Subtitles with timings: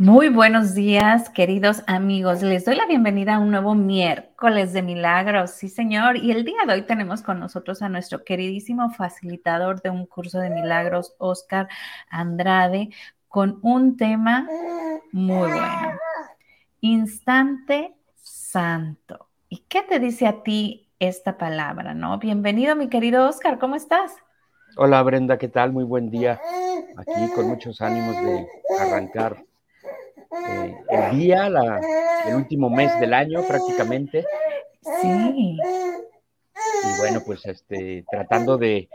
[0.00, 2.40] Muy buenos días, queridos amigos.
[2.40, 5.50] Les doy la bienvenida a un nuevo miércoles de milagros.
[5.50, 6.18] Sí, señor.
[6.18, 10.38] Y el día de hoy tenemos con nosotros a nuestro queridísimo facilitador de un curso
[10.38, 11.68] de milagros, Oscar
[12.10, 12.90] Andrade,
[13.26, 14.48] con un tema
[15.10, 15.98] muy bueno.
[16.80, 19.26] Instante santo.
[19.48, 22.20] ¿Y qué te dice a ti esta palabra, no?
[22.20, 23.58] Bienvenido, mi querido Oscar.
[23.58, 24.14] ¿Cómo estás?
[24.76, 25.72] Hola Brenda, ¿qué tal?
[25.72, 26.40] Muy buen día.
[26.96, 28.46] Aquí con muchos ánimos de
[28.78, 29.47] arrancar
[30.30, 31.46] eh, el día,
[32.26, 34.24] el último mes del año prácticamente.
[35.00, 35.58] Sí.
[36.84, 38.88] Y bueno, pues este, tratando de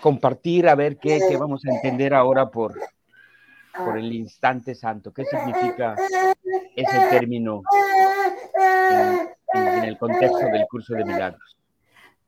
[0.00, 2.78] compartir a ver qué, vamos a entender ahora por,
[3.76, 5.12] por el instante santo.
[5.12, 5.94] ¿Qué significa
[6.74, 7.62] ese término
[9.54, 11.56] en el contexto del curso de milagros?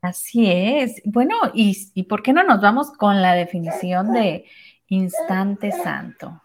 [0.03, 1.01] Así es.
[1.05, 4.45] Bueno, y, por qué no nos vamos con la definición de
[4.89, 6.43] instante santo?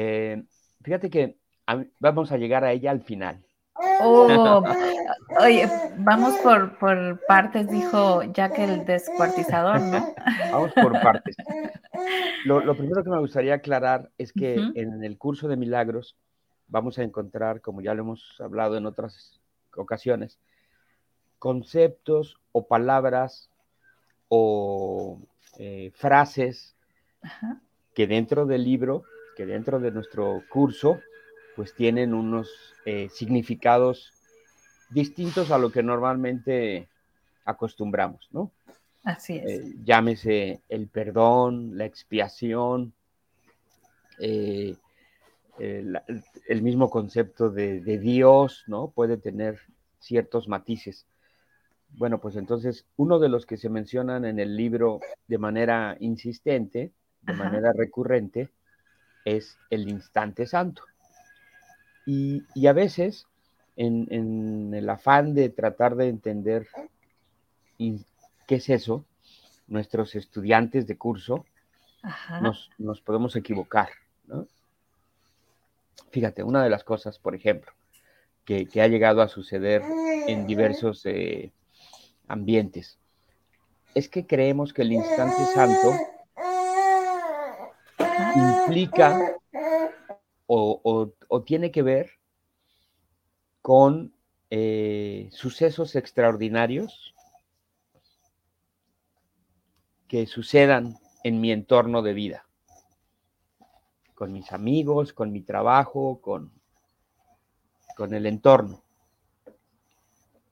[0.00, 0.44] Eh,
[0.84, 1.38] fíjate que
[1.98, 3.44] vamos a llegar a ella al final.
[4.00, 4.62] Oh,
[5.40, 5.68] oye,
[5.98, 10.14] vamos por, partes, dijo Jack el descuartizador, ¿no?
[10.52, 11.36] Vamos por partes.
[12.44, 16.16] Lo, primero que me gustaría aclarar es que en el curso de milagros
[16.68, 19.40] vamos a encontrar, como ya lo hemos hablado en otras
[19.76, 20.38] ocasiones,
[21.40, 23.50] conceptos o palabras
[24.28, 25.20] o
[25.58, 26.76] eh, frases
[27.94, 29.02] que dentro del libro,
[29.38, 30.98] que dentro de nuestro curso,
[31.54, 32.50] pues tienen unos
[32.84, 34.12] eh, significados
[34.90, 36.88] distintos a lo que normalmente
[37.44, 38.50] acostumbramos, ¿no?
[39.04, 39.46] Así es.
[39.48, 42.92] Eh, llámese el perdón, la expiación,
[44.18, 44.76] el,
[46.60, 48.88] mismo concepto de, de, Dios, ¿no?
[48.88, 49.60] Puede tener
[50.00, 51.06] ciertos matices.
[51.90, 54.98] Bueno, pues entonces uno de los que se mencionan en el libro
[55.28, 56.90] de manera insistente,
[57.22, 58.50] de manera recurrente,
[59.36, 60.82] es el instante santo.
[62.06, 63.26] Y, a veces,
[63.76, 66.68] en, el afán de tratar de entender
[67.76, 69.04] qué es eso,
[69.66, 71.44] nuestros estudiantes de curso
[72.40, 73.90] nos, podemos equivocar.
[76.10, 77.72] Fíjate, una de las cosas, por ejemplo,
[78.44, 79.82] que, ha llegado a suceder
[80.26, 81.52] en diversos eh,
[82.26, 82.98] ambientes.
[83.94, 85.92] Es que creemos que el instante santo
[88.38, 89.36] implica
[90.46, 91.12] o,
[91.44, 92.10] tiene que ver
[93.60, 94.14] con
[94.50, 97.14] eh, sucesos extraordinarios
[100.06, 102.46] que sucedan en mi entorno de vida,
[104.14, 106.50] con mis amigos, con mi trabajo, con,
[107.94, 108.82] con el entorno.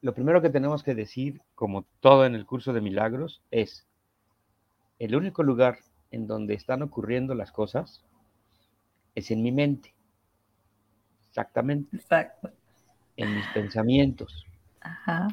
[0.03, 3.87] Lo primero que tenemos que decir, como todo en el curso de milagros, es
[4.99, 5.79] el único lugar
[6.11, 8.05] en donde están ocurriendo las cosas
[9.15, 9.95] es en mi mente.
[11.29, 11.97] Exactamente.
[11.97, 12.51] Exacto.
[13.17, 14.47] En mis pensamientos.
[14.81, 15.29] Ajá.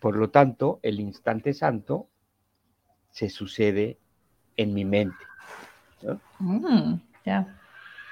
[0.00, 2.08] Por lo tanto, el instante santo
[3.10, 3.98] se sucede
[4.56, 5.24] en mi mente.
[6.02, 6.20] ¿no?
[6.38, 7.00] Mm,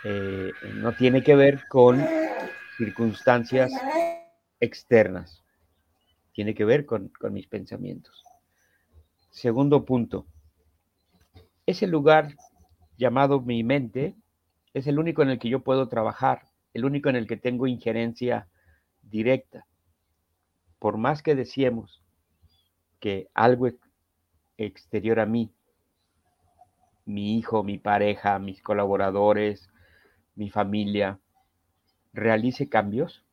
[0.04, 2.02] eh, no tiene que ver con
[2.78, 3.70] circunstancias
[4.60, 5.42] externas
[6.32, 8.22] tiene que ver con, mis pensamientos.
[9.30, 10.26] Segundo punto,
[11.70, 12.36] ese lugar
[12.96, 14.14] llamado mi mente
[14.74, 16.42] es el único en el que yo puedo trabajar,
[16.74, 18.48] el único en el que tengo injerencia
[19.02, 19.66] directa.
[20.78, 22.02] Por más que decíamos
[23.00, 23.68] que algo
[24.58, 25.52] exterior a mí,
[27.06, 29.70] mi hijo, mi pareja, mis colaboradores,
[30.34, 31.18] mi familia,
[32.12, 33.24] realice cambios,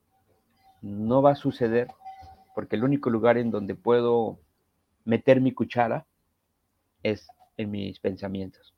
[0.81, 1.87] no va a suceder
[2.55, 4.39] porque el único lugar en donde puedo
[5.05, 6.05] meter mi cuchara
[7.03, 7.27] es
[7.57, 8.73] en mis pensamientos.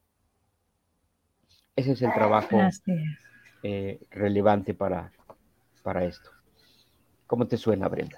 [1.76, 2.60] Ese es el trabajo
[3.64, 5.12] eh, relevante para,
[5.84, 6.30] para esto.
[7.28, 8.18] ¿Cómo te suena, Brenda?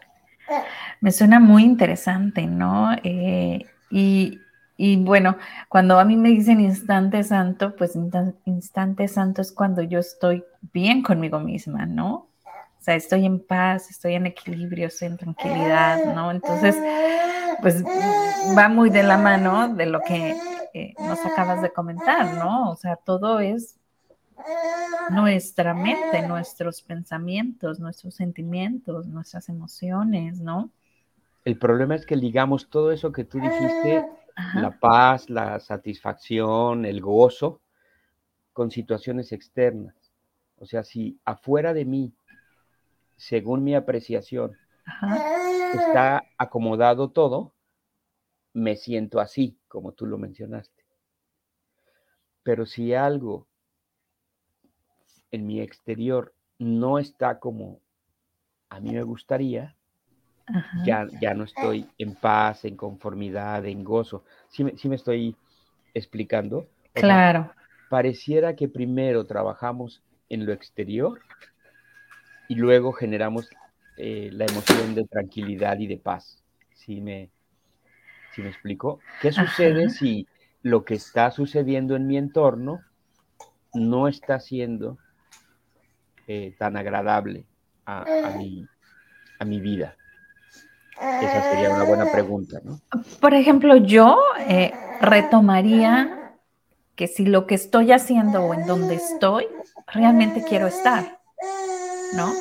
[0.99, 2.91] Me suena muy interesante, ¿no?
[3.03, 4.39] Eh, y,
[4.77, 5.37] y, bueno,
[5.67, 7.95] cuando a mí me dicen instante santo, pues
[8.45, 10.43] instante santo es cuando yo estoy
[10.73, 12.29] bien conmigo misma, ¿no?
[12.81, 16.31] O sea, estoy en paz, estoy en equilibrio, estoy en tranquilidad, ¿no?
[16.31, 16.75] Entonces,
[17.61, 17.83] pues
[18.57, 20.35] va muy de la mano de lo que
[20.73, 22.71] eh, nos acabas de comentar, ¿no?
[22.71, 23.77] O sea, todo es
[25.09, 30.71] nuestra mente, nuestros pensamientos, nuestros sentimientos, nuestras emociones, ¿no?
[31.43, 34.05] El problema es que ligamos todo eso que tú dijiste,
[34.55, 37.61] la paz, la satisfacción, el gozo,
[38.53, 39.95] con situaciones externas.
[40.57, 42.13] O sea, si afuera de mí,
[43.17, 44.55] según mi apreciación,
[45.73, 47.53] está acomodado todo,
[48.53, 50.83] me siento así, como tú lo mencionaste.
[52.43, 53.47] Pero si algo
[55.31, 57.79] en mi exterior no está como
[58.69, 59.75] a mí me gustaría,
[60.85, 64.23] ya, ya no estoy en paz, en conformidad, en gozo.
[64.49, 65.35] ¿Sí me, me estoy
[65.93, 66.67] explicando?
[66.93, 67.53] claro.
[67.89, 71.21] pareciera que primero trabajamos en lo exterior
[72.49, 73.49] y luego generamos
[73.97, 76.43] eh, la emoción de tranquilidad y de paz.
[76.73, 77.29] ¿Sí me,
[78.37, 78.99] me explico?
[79.21, 80.27] ¿Qué sucede si
[80.61, 82.81] lo que está sucediendo en mi entorno
[83.73, 84.97] no está siendo
[86.27, 87.45] eh, tan agradable
[87.85, 88.05] a,
[88.37, 88.65] mi,
[89.39, 89.97] a mi vida?
[90.95, 92.79] Esa sería una buena pregunta, ¿no?
[93.19, 94.17] Por ejemplo, yo
[94.47, 96.35] eh, retomaría
[96.95, 99.47] que si lo que estoy haciendo o en donde estoy,
[99.87, 101.19] realmente quiero estar,
[102.15, 102.31] ¿no?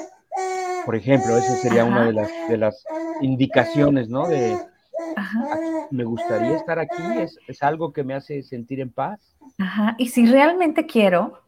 [0.84, 2.84] Por ejemplo, esa sería una de las, de las
[3.22, 4.28] indicaciones, ¿no?
[4.28, 4.58] De,
[5.90, 9.36] me gustaría estar aquí, es, es algo que me hace sentir en paz.
[9.58, 11.42] Ajá, y si realmente quiero,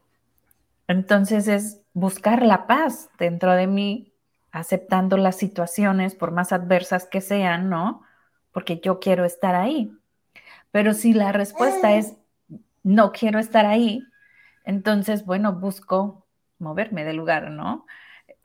[0.87, 4.13] entonces es buscar la paz dentro de mí,
[4.51, 8.01] aceptando las situaciones, por más adversas que sean, ¿no?
[8.51, 9.91] Porque yo quiero estar ahí.
[10.71, 12.15] Pero si la respuesta es
[12.83, 14.03] no quiero estar ahí,
[14.65, 16.25] entonces, bueno, busco
[16.59, 17.85] moverme del lugar, ¿no?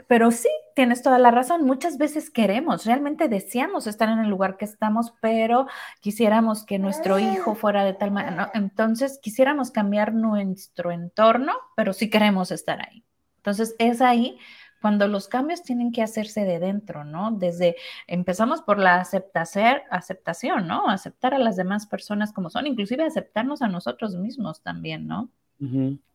[0.06, 0.48] Pero sí,
[0.78, 1.64] tienes toda la razón.
[1.64, 5.66] Muchas veces queremos, realmente deseamos estar en el lugar que estamos, pero
[6.00, 8.52] quisiéramos que nuestro hijo fuera de tal manera.
[8.54, 13.02] Entonces, quisiéramos cambiar nuestro entorno, pero sí queremos estar ahí.
[13.38, 14.38] Entonces, es ahí
[14.80, 17.32] cuando los cambios tienen que hacerse de dentro, ¿no?
[17.32, 17.74] Desde,
[18.06, 20.88] empezamos por la aceptación, ¿no?
[20.88, 25.28] Aceptar a las demás personas como son, inclusive aceptarnos a nosotros mismos también, ¿no?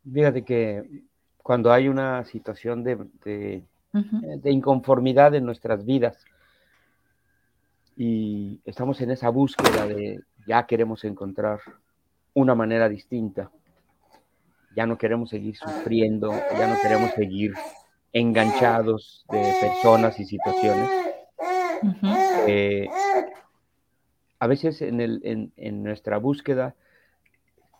[0.09, 1.03] Fíjate que
[1.39, 2.95] cuando hay una situación de,
[3.25, 6.17] de, de, inconformidad en nuestras vidas.
[7.95, 11.59] Y estamos en esa búsqueda de ya queremos encontrar
[12.33, 13.51] una manera distinta,
[14.75, 17.53] ya no queremos seguir sufriendo, ya no queremos seguir
[18.11, 20.89] enganchados de personas y situaciones.
[22.47, 22.87] Eh,
[24.39, 26.75] a veces en, el, en, nuestra búsqueda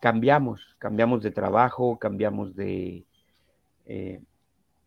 [0.00, 3.04] cambiamos, cambiamos de trabajo, cambiamos de
[3.86, 4.22] eh,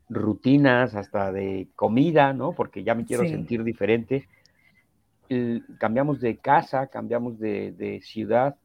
[0.10, 2.54] rutinas, hasta de comida, ¿no?
[2.54, 4.28] Porque ya me quiero sentir diferente.
[5.80, 8.56] cambiamos de casa, cambiamos de, de ciudad.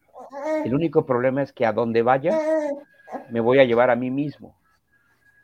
[0.65, 2.39] El único problema es que a donde vaya,
[3.31, 4.57] me voy a llevar a mí mismo.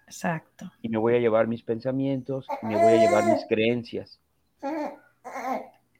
[0.06, 0.72] Exacto.
[0.80, 4.20] Y me voy a llevar mis pensamientos, me voy a llevar mis creencias.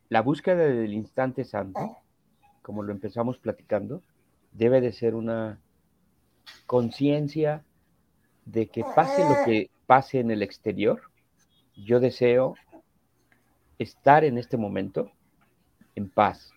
[0.09, 1.99] La búsqueda del instante santo,
[2.63, 4.03] como lo empezamos platicando,
[4.53, 5.59] debe de ser una
[6.67, 7.63] conciencia
[8.47, 11.01] de que pase lo que pase en el exterior,
[11.75, 12.57] yo deseo
[13.79, 15.11] estar en este momento
[15.95, 16.53] en paz.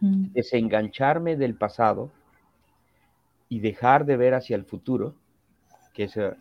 [0.00, 0.32] Mm.
[0.32, 2.10] Desengancharme del pasado
[3.50, 5.14] y dejar de ver hacia el futuro,
[5.92, 6.32] que eso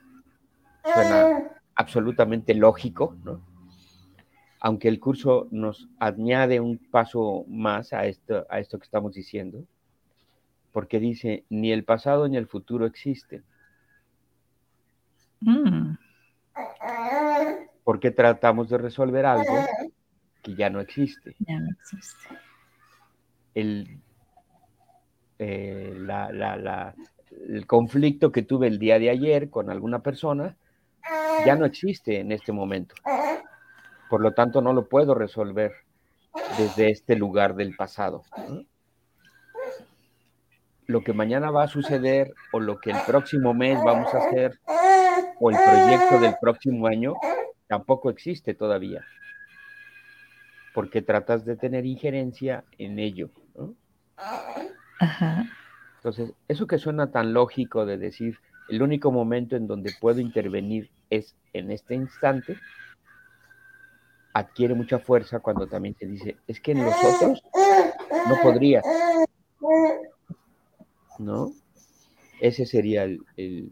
[0.81, 3.41] suena absolutamente lógico, ¿no?
[4.61, 9.65] Aunque el curso nos añade un paso más a esto, a esto que estamos diciendo,
[10.71, 13.43] porque dice, ni el pasado ni el futuro existen.
[15.43, 15.97] Mm.
[17.83, 19.53] Porque tratamos de resolver algo
[20.41, 21.35] que ya no existe.
[21.39, 22.29] Ya no existe.
[23.53, 24.01] El
[25.39, 25.93] eh,
[27.49, 30.55] el conflicto que tuve el día de ayer con alguna persona
[31.45, 32.95] ya no existe en este momento.
[34.09, 35.73] Por lo tanto, no lo puedo resolver
[36.57, 38.23] desde este lugar del pasado.
[40.85, 44.59] Lo que mañana va a suceder o lo que el próximo mes vamos a hacer
[45.39, 47.15] o el proyecto del próximo año
[47.67, 49.05] tampoco existe todavía.
[50.73, 53.29] Porque tratas de tener injerencia en ello.
[55.97, 60.89] Entonces, eso que suena tan lógico de decir, el único momento en donde puedo intervenir
[61.09, 62.57] es en este instante,
[64.33, 67.43] adquiere mucha fuerza cuando también se dice, es que en los otros
[68.27, 68.81] no podría.
[71.19, 71.51] ¿No?
[72.41, 73.71] Ese sería el,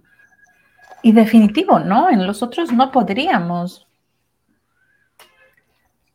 [1.04, 2.10] Y definitivo, ¿no?
[2.10, 3.88] En los otros no podríamos.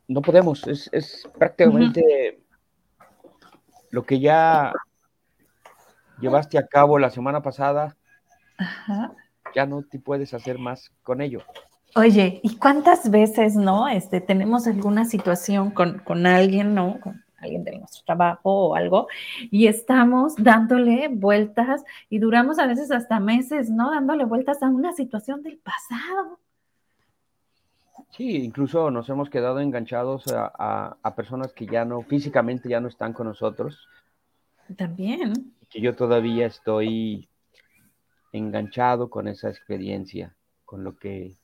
[0.09, 2.41] No podemos, es, prácticamente
[3.91, 4.73] lo que ya
[6.21, 7.97] llevaste a cabo la semana pasada,
[9.55, 11.43] ya no te puedes hacer más con ello.
[11.97, 13.89] Oye, ¿y cuántas veces, no?
[13.89, 17.01] Este, tenemos alguna situación con, con alguien, ¿no?
[17.01, 19.09] Con alguien de nuestro trabajo o algo,
[19.51, 23.91] y estamos dándole vueltas y duramos a veces hasta meses, ¿no?
[23.91, 26.39] Dándole vueltas a una situación del pasado.
[28.11, 33.13] Sí, incluso nos hemos quedado enganchados a, personas que ya no, físicamente ya no están
[33.13, 33.89] con nosotros.
[34.77, 35.55] También.
[35.69, 37.29] Que yo todavía estoy
[38.33, 41.37] enganchado con esa experiencia, con lo que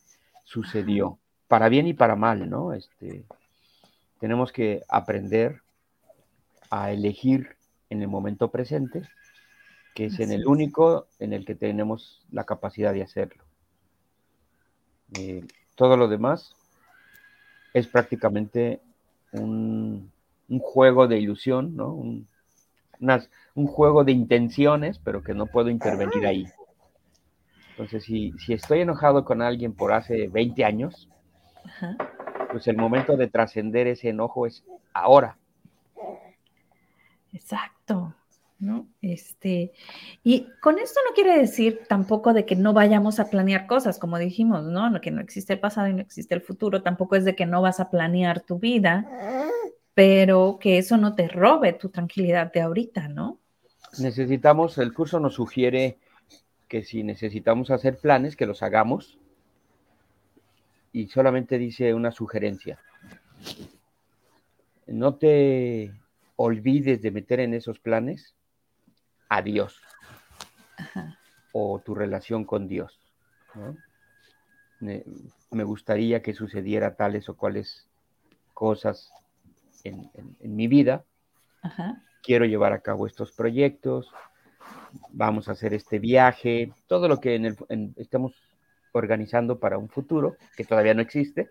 [0.45, 1.19] sucedió,
[1.49, 2.73] para bien y para mal, ¿no?
[2.73, 3.27] Este,
[4.19, 5.62] tenemos que aprender
[6.73, 7.55] a elegir
[7.91, 9.03] en el momento presente,
[9.95, 13.45] que es en el único en el que tenemos la capacidad de hacerlo.
[15.19, 16.57] Eh, todo lo demás
[17.75, 18.81] es prácticamente
[19.33, 20.11] un,
[20.63, 21.93] juego de ilusión, ¿no?
[21.93, 22.27] Un,
[23.55, 26.47] un, juego de intenciones, pero que no puedo intervenir ahí.
[27.73, 31.11] Entonces, si, si estoy enojado con alguien por hace 20 años,
[32.51, 34.65] pues el momento de trascender ese enojo es
[34.95, 35.37] ahora.
[37.33, 38.15] Exacto.
[38.63, 38.87] ¿no?
[39.03, 39.73] Este,
[40.23, 44.19] y con esto no quiere decir tampoco de que no vayamos a planear cosas, como
[44.19, 45.01] dijimos, ¿no?
[45.01, 47.61] Que no existe el pasado y no existe el futuro, tampoco es de que no
[47.61, 49.05] vas a planear tu vida,
[49.95, 53.39] pero que eso no te robe tu tranquilidad de ahorita, ¿no?
[53.99, 55.99] Necesitamos, el curso nos sugiere
[56.69, 59.19] que si necesitamos hacer planes, que los hagamos,
[60.93, 62.79] y solamente dice una sugerencia.
[64.87, 65.93] No te
[66.37, 68.35] olvides de meter en esos planes
[69.29, 69.81] a Dios
[71.53, 72.99] o tu relación con Dios.
[74.81, 77.89] Me, gustaría que sucediera tales o cuales
[78.55, 79.13] cosas
[79.85, 80.11] en,
[80.41, 81.05] mi vida.
[82.23, 84.11] Quiero llevar a cabo estos proyectos,
[85.11, 87.55] vamos a hacer este viaje, todo lo que
[87.97, 88.35] estamos
[88.93, 91.49] organizando para un futuro que todavía no existe.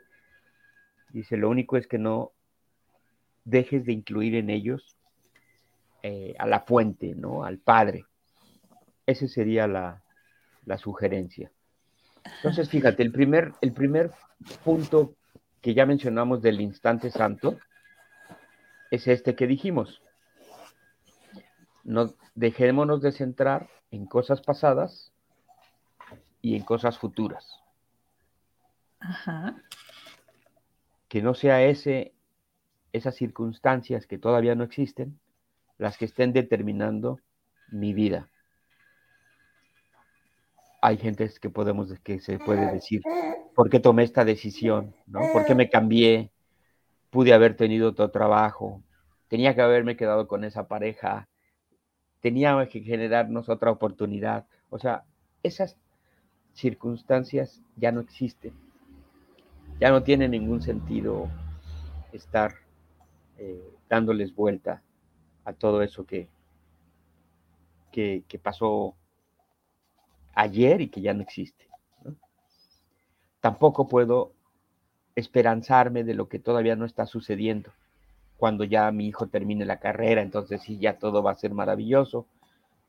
[1.09, 2.31] Dice, lo único es que no
[3.43, 4.95] dejes de incluir en ellos
[6.03, 7.43] eh, a la fuente, ¿no?
[7.43, 8.05] Al Padre.
[9.05, 10.01] Esa sería la,
[10.77, 11.51] sugerencia.
[12.38, 14.12] Entonces, fíjate, el primer, el primer
[14.63, 15.15] punto
[15.60, 17.60] que ya mencionamos del instante santo
[18.89, 20.01] es este que dijimos.
[21.83, 25.12] No, dejémonos de centrar en cosas pasadas
[26.41, 27.60] y en cosas futuras.
[31.07, 32.13] Que no sea ese,
[32.93, 35.19] esas circunstancias que todavía no existen,
[35.77, 37.19] las que estén determinando
[37.71, 38.29] mi vida.
[40.81, 43.01] Hay gente que podemos que se puede decir,
[43.55, 44.95] ¿por qué tomé esta decisión?
[45.05, 45.21] ¿no?
[45.31, 46.31] ¿Por qué me cambié?
[47.10, 48.81] Pude haber tenido otro trabajo,
[49.27, 51.27] tenía que haberme quedado con esa pareja,
[52.19, 54.48] tenía que generarnos otra oportunidad.
[54.69, 55.03] O sea,
[55.43, 55.77] esas
[56.53, 58.53] circunstancias ya no existen.
[59.79, 61.29] Ya no tiene ningún sentido
[62.13, 62.61] estar
[63.43, 64.83] eh, dándoles vuelta
[65.45, 66.27] a todo eso que,
[67.91, 68.93] que, pasó
[70.36, 71.67] ayer y que ya no existe.
[73.39, 74.33] Tampoco puedo
[75.15, 77.71] esperanzarme de lo que todavía no está sucediendo.
[78.38, 82.27] Cuando ya mi hijo termine la carrera, entonces sí, ya todo va a ser maravilloso.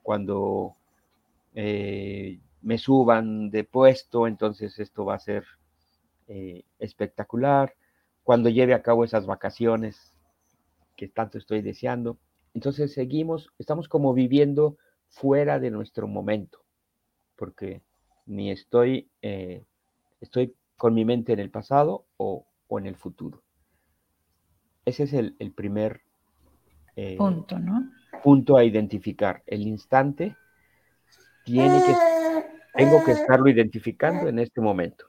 [0.02, 0.76] Cuando
[1.54, 5.46] eh, me suban de puesto, entonces esto va a ser
[6.28, 7.72] eh, espectacular.
[8.22, 10.11] Cuando lleve a cabo esas vacaciones
[11.02, 12.20] que tanto estoy deseando,
[12.54, 14.76] entonces seguimos, estamos como viviendo
[15.08, 16.62] fuera de nuestro momento,
[17.34, 17.82] porque
[18.24, 19.64] ni estoy, eh,
[20.20, 23.42] estoy con mi mente en el pasado o, en el futuro.
[24.84, 26.02] Ese es el, primer
[26.94, 27.90] eh, punto, ¿no?
[28.22, 29.42] Punto a identificar.
[29.44, 30.36] El instante
[31.44, 31.96] tiene que,
[32.74, 35.06] tengo que estarlo identificando en este momento.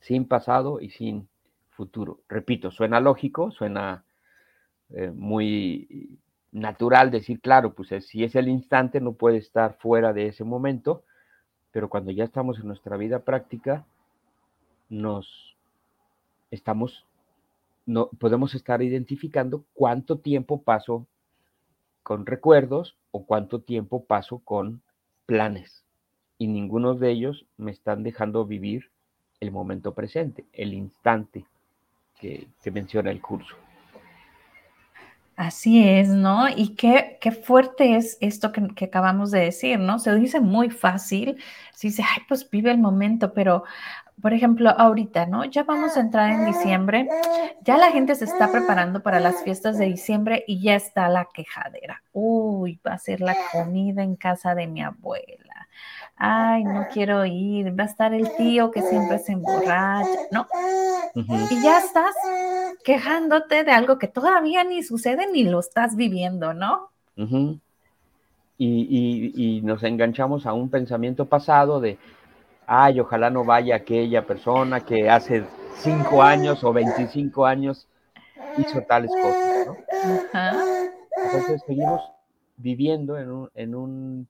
[0.00, 1.28] Sin pasado y sin
[1.74, 2.20] futuro.
[2.28, 4.04] Repito, suena lógico, suena
[4.90, 6.18] eh, muy
[6.52, 11.02] natural decir, claro, pues si es el instante, no puede estar fuera de ese momento,
[11.72, 13.84] pero cuando ya estamos en nuestra vida práctica,
[14.88, 15.56] nos
[16.52, 17.04] estamos,
[17.86, 21.06] no, podemos estar identificando cuánto tiempo paso
[22.04, 24.80] con recuerdos o cuánto tiempo paso con
[25.26, 25.84] planes.
[26.38, 28.90] Y ninguno de ellos me están dejando vivir
[29.40, 31.46] el momento presente, el instante
[32.24, 33.54] que, que menciona el curso.
[35.36, 36.48] Así es, ¿no?
[36.48, 39.98] Y qué, qué fuerte es esto que, acabamos de decir, ¿no?
[39.98, 41.36] Se dice muy fácil,
[41.74, 43.64] se dice, ay, pues vive el momento, pero
[44.22, 45.44] por ejemplo, ahorita, ¿no?
[45.44, 47.08] Ya vamos a entrar en diciembre,
[47.62, 51.28] ya la gente se está preparando para las fiestas de diciembre y ya está la
[51.34, 52.02] quejadera.
[52.12, 55.68] Uy, va a ser la comida en casa de mi abuela.
[56.16, 60.46] Ay, no quiero ir, va a estar el tío que siempre se emborracha, ¿no?
[61.14, 62.14] Y ya estás
[62.84, 66.90] quejándote de algo que todavía ni sucede ni lo estás viviendo, ¿no?
[68.58, 71.98] y, y nos enganchamos a un pensamiento pasado de,
[72.66, 75.44] ay, ojalá no vaya aquella persona que hace
[75.78, 77.86] cinco años o 25 años
[78.58, 79.76] hizo tales cosas, ¿no?
[81.24, 82.02] Entonces seguimos
[82.56, 84.28] viviendo en un, en un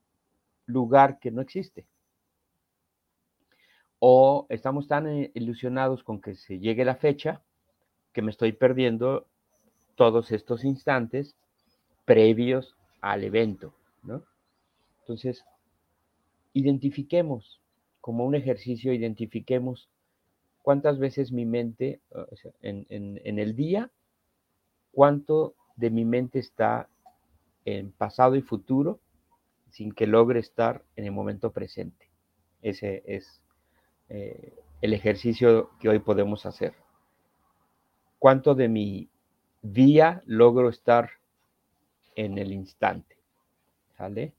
[0.65, 1.85] lugar que no existe.
[4.07, 7.41] O estamos tan eh, ilusionados con que se llegue la fecha
[8.13, 9.25] que me estoy perdiendo
[9.95, 11.35] todos estos instantes
[12.05, 14.21] previos al evento, ¿no?
[14.99, 15.43] Entonces,
[16.53, 17.59] identifiquemos
[17.99, 19.89] como un ejercicio, identifiquemos
[20.61, 21.99] cuántas veces mi mente,
[22.61, 23.89] en, en, el día,
[24.91, 26.87] cuánto de mi mente está
[27.65, 28.99] en pasado y futuro
[29.71, 32.07] sin que logre estar en el momento presente.
[32.61, 33.41] Ese es
[34.09, 36.73] eh, el ejercicio que hoy podemos hacer.
[38.19, 39.09] ¿Cuánto de mi
[39.61, 41.09] día logro estar
[42.15, 43.17] en el instante?
[43.97, 44.33] ¿Sale?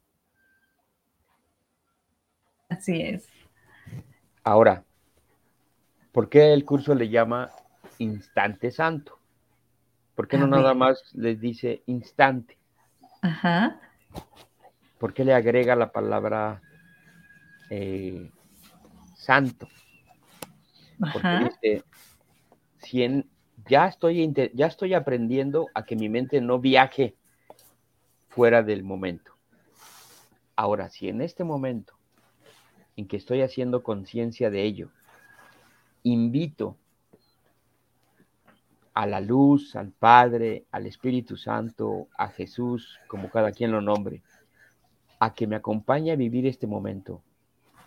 [2.68, 3.28] Así es.
[4.42, 4.84] Ahora,
[6.12, 7.50] ¿por qué el curso le llama
[7.98, 9.18] instante santo?
[10.14, 12.56] ¿Por qué no nada más les dice instante?
[13.22, 13.80] Ajá.
[14.98, 16.62] ¿Por qué le agrega la palabra
[17.70, 18.30] eh,
[19.26, 19.68] santo?
[21.12, 21.82] Porque
[22.78, 23.24] si
[23.68, 27.16] ya, estoy, ya estoy aprendiendo a que mi mente no viaje
[28.28, 29.32] fuera del momento.
[30.54, 31.96] Ahora, si en este momento
[32.96, 34.88] en que estoy haciendo conciencia de ello.
[36.02, 36.76] Invito
[38.94, 44.22] a la luz, al Padre, al Espíritu Santo, a Jesús, como cada quien lo nombre,
[45.20, 47.22] a que me acompañe a vivir este momento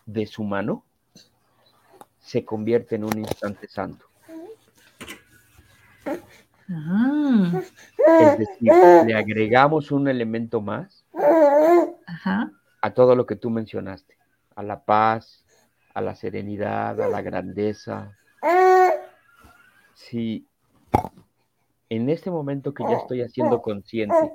[0.06, 0.86] de su mano,
[2.20, 4.06] se convierte en un instante santo.
[6.70, 7.62] Ah.
[8.22, 8.72] Es decir,
[9.06, 11.04] le agregamos un elemento más
[12.82, 14.20] a todo lo que tú mencionaste
[14.60, 15.46] a la paz,
[15.94, 18.18] a la serenidad, a la grandeza.
[19.94, 20.46] Si
[21.90, 24.32] en este momento que ya estoy haciendo consciente,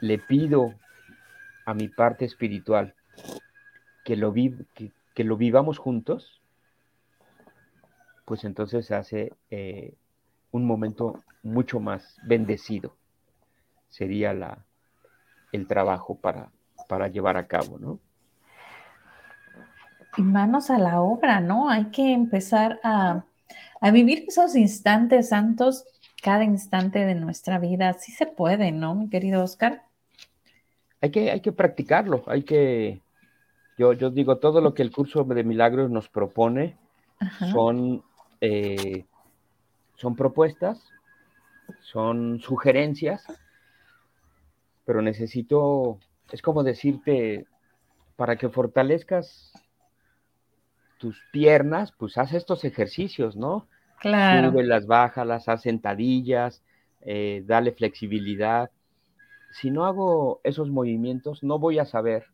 [0.00, 0.74] le pido
[1.64, 2.94] a mi parte espiritual
[4.04, 6.42] que lo, que, lo vivamos juntos,
[8.24, 9.94] pues entonces hace eh,
[10.50, 12.96] un momento mucho más bendecido.
[13.88, 14.64] Sería la,
[15.52, 16.50] el trabajo para,
[16.88, 17.98] para llevar a cabo, ¿no?
[20.16, 21.68] y manos a la obra, ¿no?
[21.68, 23.24] Hay que empezar a,
[23.92, 25.84] vivir esos instantes santos
[26.22, 27.92] cada instante de nuestra vida.
[27.94, 29.82] Sí se puede, ¿no, mi querido Oscar?
[31.02, 33.02] Hay que, hay que practicarlo, hay que,
[33.76, 36.76] yo, yo digo, todo lo que el curso de milagros nos propone
[37.52, 38.02] son,
[38.46, 39.06] eh,
[39.96, 40.78] son propuestas,
[41.80, 43.24] son sugerencias,
[44.84, 45.98] pero necesito,
[46.30, 47.46] es como decirte,
[48.16, 49.50] para que fortalezcas
[50.98, 53.66] tus piernas, pues haz estos ejercicios, ¿no?
[53.98, 54.50] Claro.
[54.50, 56.62] Sube las, las haz sentadillas,
[57.00, 58.70] eh, dale flexibilidad.
[59.52, 62.26] Si no hago esos movimientos, no voy a saber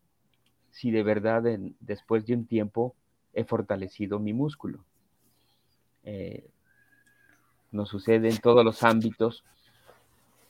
[0.72, 1.44] si de verdad
[1.78, 2.96] después de un tiempo
[3.32, 4.84] he fortalecido mi músculo.
[6.04, 6.48] Eh,
[7.72, 9.44] nos sucede en todos los ámbitos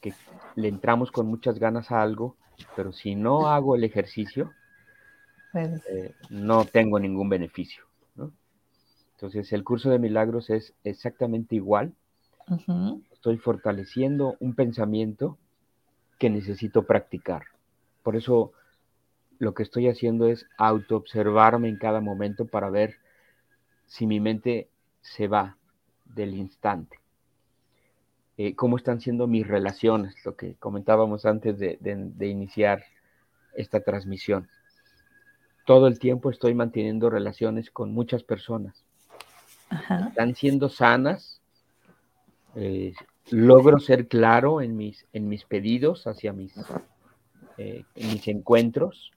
[0.01, 0.15] que
[0.57, 2.37] le entramos con muchas ganas a algo,
[2.77, 4.53] pero si no hago el ejercicio,
[5.53, 7.85] pues eh, no tengo ningún beneficio.
[9.21, 11.93] Entonces, el curso de milagros es exactamente igual.
[13.13, 15.37] Estoy fortaleciendo un pensamiento
[16.19, 17.45] que necesito practicar.
[18.03, 18.53] Por eso
[19.39, 22.97] lo que estoy haciendo es autoobservarme en cada momento para ver
[23.87, 24.69] si mi mente
[25.01, 25.57] se va
[26.05, 26.99] del instante.
[28.37, 32.85] Eh, cómo están siendo mis relaciones, lo que comentábamos antes de iniciar
[33.55, 34.49] esta transmisión.
[35.67, 38.83] Todo el tiempo estoy manteniendo relaciones con muchas personas
[40.09, 41.41] están siendo sanas.
[42.55, 42.95] Eh,
[43.31, 46.55] logro ser claro en mis, en mis pedidos hacia mis,
[47.59, 49.13] eh, mis encuentros.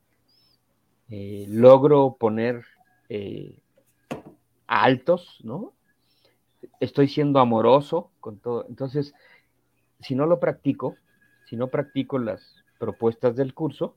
[1.10, 2.66] Eh, logro poner
[4.68, 5.74] altos, ¿no?
[6.80, 8.66] Estoy siendo amoroso con todo.
[8.70, 9.14] Entonces,
[10.00, 10.96] si no lo practico,
[11.46, 13.96] si no practico las propuestas del curso,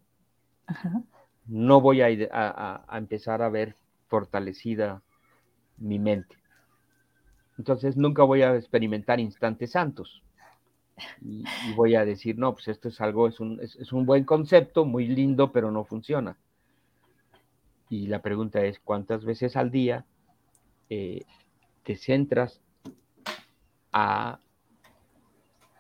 [1.47, 3.77] no voy a, a, a, empezar a ver
[4.09, 5.03] fortalecida
[5.77, 6.37] mi mente.
[7.59, 10.23] Entonces nunca voy a experimentar instantes santos.
[11.21, 14.85] Y, voy a decir, no, pues esto es algo, es un, es un buen concepto,
[14.85, 16.37] muy lindo, pero no funciona.
[17.89, 20.05] Y la pregunta es, ¿cuántas veces al día
[20.91, 21.23] eh,
[21.83, 22.61] te centras
[23.93, 24.41] a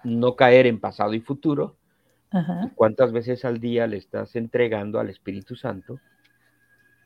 [0.04, 1.76] no caer en pasado y futuro?
[2.74, 6.00] ¿Cuántas veces al día le estás entregando al Espíritu Santo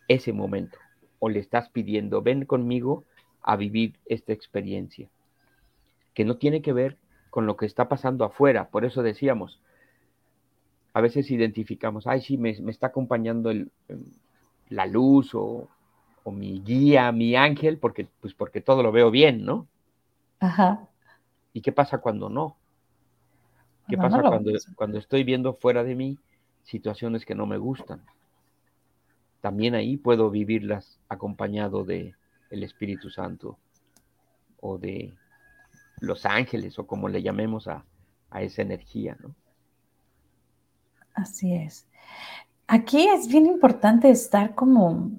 [0.08, 0.78] ese momento?
[1.20, 3.04] ¿O le estás pidiendo, ven conmigo
[3.42, 5.08] a vivir esta experiencia?
[6.14, 6.96] Que no tiene que ver
[7.30, 8.70] con lo que está pasando afuera.
[8.70, 9.60] Por eso decíamos,
[10.94, 13.70] a veces identificamos, ay, sí, me, me está acompañando el,
[14.68, 15.68] la luz o,
[16.26, 19.66] mi guía, mi ángel, porque, pues porque todo lo veo bien, ¿no?
[20.38, 20.88] Ajá.
[21.52, 22.56] ¿Y qué pasa cuando no?
[23.88, 26.18] ¿Qué pasa cuando, cuando estoy viendo fuera de mí
[26.62, 28.02] situaciones que no me gustan?
[29.40, 32.14] También ahí puedo vivirlas acompañado de
[32.50, 33.58] el Espíritu Santo
[34.60, 35.12] o de
[36.00, 37.84] los ángeles o como le llamemos a,
[38.30, 39.34] a esa energía, ¿no?
[41.14, 41.86] Así es.
[42.66, 45.10] Aquí es bien importante estar como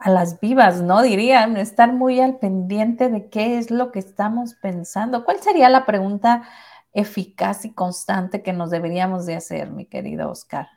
[0.00, 1.02] a las vivas, ¿no?
[1.02, 5.26] Dirían, estar muy al pendiente de qué es lo que estamos pensando.
[5.26, 6.48] ¿Cuál sería la pregunta
[6.94, 10.68] eficaz y constante que nos deberíamos de hacer, mi querido Oscar?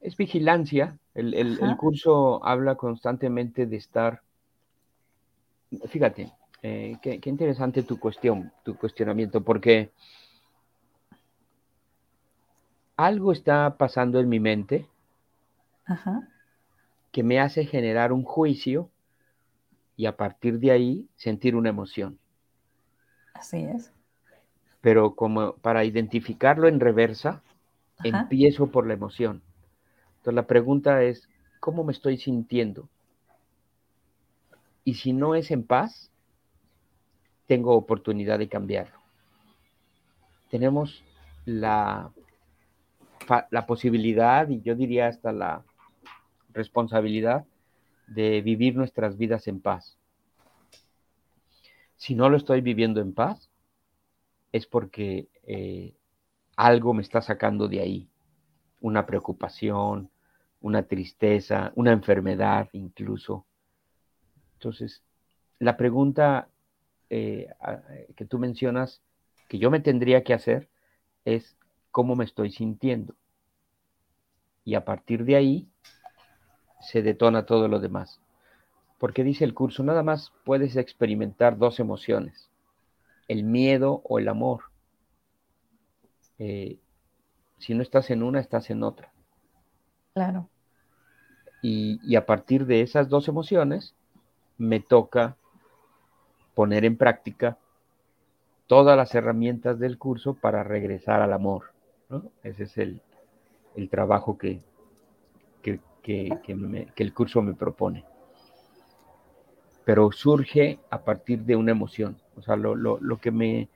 [0.00, 0.96] Es vigilancia.
[1.14, 4.22] El, curso habla constantemente de estar,
[5.88, 9.90] fíjate, eh, qué, qué interesante tu cuestión, tu cuestionamiento, porque
[12.96, 14.86] algo está pasando en mi mente
[17.12, 18.90] que me hace generar un juicio
[19.96, 22.18] y a partir de ahí sentir una emoción.
[23.34, 23.92] Así es.
[24.80, 27.42] Pero como para identificarlo en reversa,
[28.02, 29.42] empiezo por la emoción.
[30.16, 31.28] Entonces la pregunta es,
[31.60, 32.88] ¿cómo me estoy sintiendo?
[34.82, 36.10] Y si no es en paz,
[37.46, 38.98] tengo oportunidad de cambiarlo.
[40.50, 41.04] Tenemos
[41.44, 42.10] la,
[43.50, 45.64] la posibilidad y yo diría hasta la
[46.52, 47.44] responsabilidad
[48.06, 49.96] de vivir nuestras vidas en paz.
[51.96, 53.50] Si no lo estoy viviendo en paz,
[54.50, 55.94] es porque eh,
[56.56, 58.08] algo me está sacando de ahí.
[58.80, 60.10] Una preocupación,
[60.60, 63.46] una tristeza, una enfermedad incluso.
[64.54, 65.02] Entonces,
[65.58, 66.48] la pregunta
[67.10, 67.48] eh,
[68.16, 69.02] que tú mencionas
[69.48, 70.68] que yo me tendría que hacer
[71.24, 71.56] es
[71.90, 73.14] cómo me estoy sintiendo.
[74.64, 75.68] Y a partir de ahí,
[76.82, 78.20] se detona todo lo demás.
[78.98, 82.50] Porque dice el curso, nada más puedes experimentar dos emociones,
[83.28, 84.64] el miedo o el amor.
[86.38, 86.78] Eh,
[87.58, 89.12] si no estás en una, estás en otra.
[90.14, 90.48] Claro.
[91.62, 93.94] Y, y a partir de esas dos emociones,
[94.58, 95.36] me toca
[96.54, 97.58] poner en práctica
[98.66, 101.72] todas las herramientas del curso para regresar al amor.
[102.42, 103.00] Ese es el,
[103.76, 104.60] el trabajo que,
[105.62, 108.04] que, el curso me propone.
[109.84, 112.20] Pero surge a partir de una emoción.
[112.36, 113.68] O sea, lo, lo que me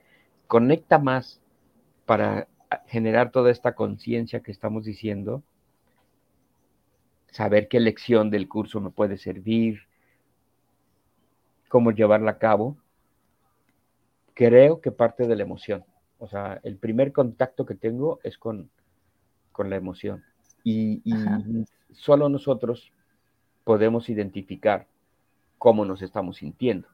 [0.47, 1.41] conecta más
[2.05, 2.47] para
[2.87, 5.43] generar toda esta conciencia que estamos diciendo,
[7.31, 9.81] saber qué lección del curso me puede servir,
[11.67, 12.77] cómo llevarla a cabo,
[14.33, 15.83] creo que parte de la emoción.
[16.19, 18.69] O sea, el primer contacto que tengo es con,
[19.51, 20.23] con la emoción.
[20.63, 21.01] Y,
[21.91, 22.91] solo nosotros
[23.63, 24.87] podemos identificar
[25.57, 26.87] cómo nos estamos sintiendo.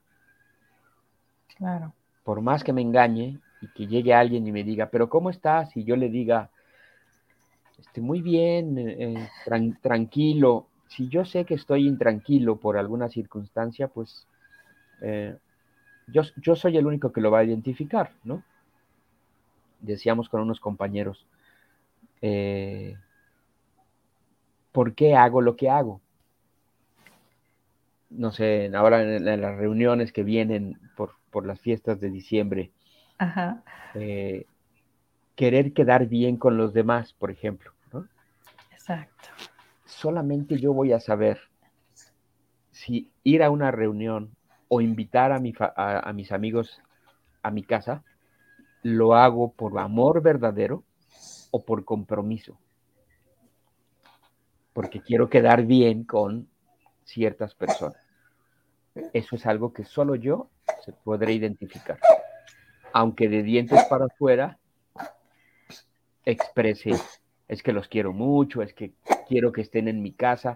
[1.58, 1.94] Claro.
[2.24, 5.76] Por más que me engañe y que llegue alguien y me diga, pero ¿cómo estás?
[5.78, 6.50] Y yo le diga,
[7.78, 9.30] estoy muy bien, eh,
[9.82, 10.68] tranquilo.
[10.88, 14.28] Si yo sé que estoy intranquilo por alguna circunstancia, pues
[15.02, 15.38] eh,
[16.08, 18.44] yo, yo soy el único que lo va a identificar, ¿no?
[19.80, 21.26] Decíamos con unos compañeros,
[22.22, 22.98] eh,
[24.74, 26.02] por qué hago lo que hago.
[28.10, 32.72] No sé, ahora en, las reuniones que vienen por, las fiestas de diciembre,
[33.96, 34.46] eh,
[35.36, 37.72] querer quedar bien con los demás, por ejemplo.
[38.72, 39.30] Exacto.
[39.86, 41.40] Solamente yo voy a saber
[42.72, 44.36] si ir a una reunión
[44.68, 46.82] o invitar a, mi a mis amigos
[47.42, 48.04] a mi casa,
[48.82, 50.84] lo hago por amor verdadero
[51.52, 52.58] o por compromiso
[54.74, 56.48] porque quiero quedar bien con
[57.04, 57.98] ciertas personas.
[59.14, 60.50] Eso es algo que solo yo
[60.84, 62.00] se podré identificar.
[62.92, 64.58] Aunque de dientes para afuera
[66.26, 66.92] exprese,
[67.48, 68.94] es que los quiero mucho, es que
[69.28, 70.56] quiero que estén en mi casa,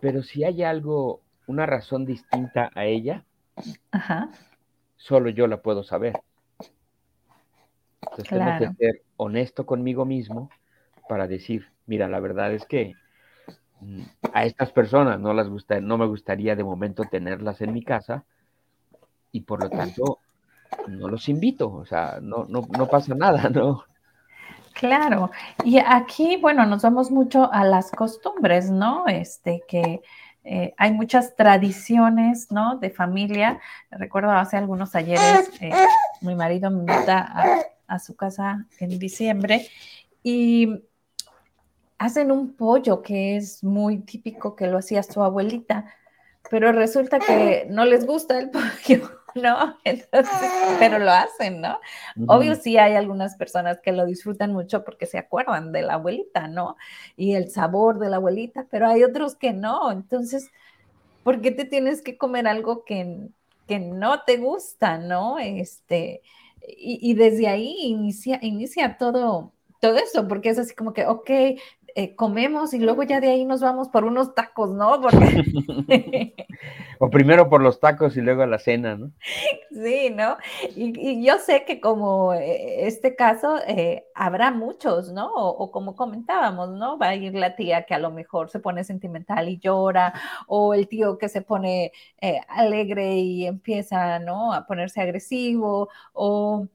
[0.00, 3.24] pero si hay algo, una razón distinta a ella,
[3.90, 4.30] Ajá.
[4.96, 6.20] solo yo la puedo saber.
[8.02, 10.50] Entonces tengo que ser honesto conmigo mismo
[11.08, 12.94] para decir, mira, la verdad es que
[14.32, 18.24] a estas personas no las gusta, no me gustaría de momento tenerlas en mi casa
[19.32, 20.20] y por lo tanto
[20.88, 23.84] no los invito, o sea, no, no, no pasa nada, ¿no?
[24.74, 25.30] Claro,
[25.64, 29.06] y aquí, bueno, nos vamos mucho a las costumbres, ¿no?
[29.06, 30.02] Este, que
[30.42, 32.76] eh, hay muchas tradiciones, ¿no?
[32.76, 33.60] De familia.
[33.90, 35.72] Recuerdo hace algunos talleres, eh,
[36.22, 39.68] mi marido me invita a, a, su casa en diciembre
[40.24, 40.82] y
[41.98, 45.86] hacen un pollo que es muy típico que lo hacía su abuelita,
[46.50, 49.10] pero resulta que no les gusta el pollo.
[49.34, 49.76] ¿no?
[49.84, 51.78] Entonces, pero lo hacen, ¿no?
[52.28, 56.46] Obvio sí hay algunas personas que lo disfrutan mucho porque se acuerdan de la abuelita,
[56.48, 56.76] ¿no?
[57.16, 59.90] Y el sabor de la abuelita, pero hay otros que no.
[59.90, 60.50] Entonces,
[61.24, 63.28] ¿por qué te tienes que comer algo que,
[63.66, 65.38] que no te gusta, ¿no?
[65.38, 66.22] Este,
[66.66, 71.30] y, desde ahí inicia, inicia todo, todo eso, porque es así como que, ok,
[71.96, 74.94] eh, comemos y luego ya de ahí nos vamos por unos tacos, ¿no?
[76.98, 79.12] o primero por los tacos y luego a la cena, ¿no?
[79.70, 80.36] Sí, ¿no?
[80.76, 85.32] Y, yo sé que como eh, este caso eh, habrá muchos, ¿no?
[85.34, 86.98] O, como comentábamos, ¿no?
[86.98, 90.12] Va a ir la tía que a lo mejor se pone sentimental y llora,
[90.46, 91.92] o el tío que se pone
[92.48, 94.52] alegre y empieza, ¿no?
[94.52, 96.68] A ponerse agresivo, o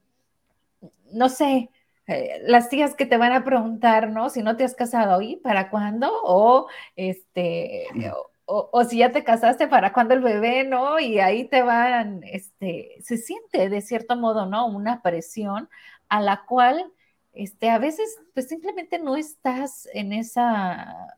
[1.12, 1.70] no sé,
[2.10, 4.30] eh, las tías que te van a preguntar, ¿no?
[4.30, 6.10] Si no te has casado, ¿y para cuándo?
[6.24, 7.88] O este,
[8.52, 11.00] o, si ya te casaste, ¿para cuándo el bebé, no?
[11.00, 14.66] Y ahí te van, este, se siente de cierto modo, ¿no?
[14.66, 15.70] Una presión
[16.08, 16.92] a la cual,
[17.32, 21.16] este, a veces, pues simplemente no estás en esa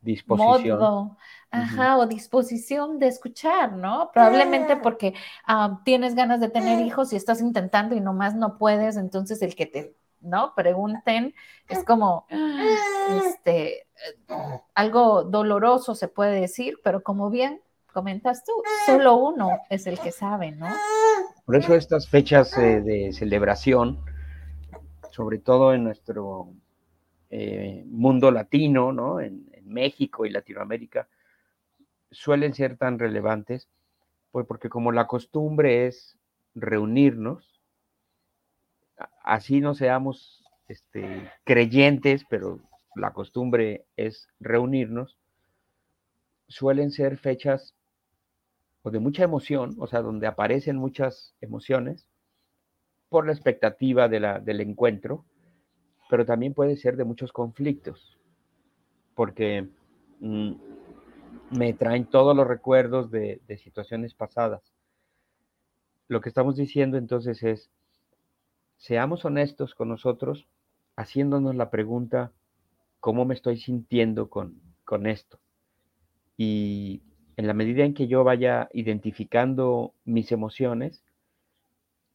[0.00, 1.14] disposición.
[1.50, 4.10] Ajá, o disposición de escuchar, ¿no?
[4.12, 5.14] Probablemente porque
[5.46, 9.54] ah, tienes ganas de tener hijos y estás intentando y nomás no puedes, entonces el
[9.54, 10.54] que te, ¿no?
[10.54, 11.34] Pregunten,
[11.68, 12.26] es como,
[13.24, 13.86] este,
[14.74, 17.60] algo doloroso se puede decir, pero como bien
[17.92, 18.52] comentas tú,
[18.86, 20.68] solo uno es el que sabe, ¿no?
[21.44, 23.98] Por eso estas fechas eh, de celebración,
[25.10, 26.52] sobre todo en nuestro
[27.30, 29.20] eh, mundo latino, ¿no?
[29.20, 31.06] En, México y Latinoamérica
[32.10, 33.68] suelen ser tan relevantes,
[34.32, 36.18] pues porque como la costumbre es
[36.54, 37.60] reunirnos,
[39.22, 42.60] así no seamos este, creyentes, pero
[42.94, 45.18] la costumbre es reunirnos,
[46.48, 47.74] suelen ser fechas
[48.82, 52.08] o de mucha emoción, o sea, donde aparecen muchas emociones
[53.08, 55.24] por la expectativa de la, del encuentro,
[56.08, 58.20] pero también puede ser de muchos conflictos
[59.20, 59.68] porque
[60.20, 60.52] mm,
[61.50, 64.62] me traen todos los recuerdos de, situaciones pasadas.
[66.08, 67.70] Lo que estamos diciendo entonces es,
[68.76, 70.46] seamos honestos con nosotros,
[70.96, 72.32] haciéndonos la pregunta,
[73.00, 75.38] ¿cómo me estoy sintiendo con, con esto?
[76.36, 77.02] Y
[77.36, 81.02] en la medida en que yo vaya identificando mis emociones,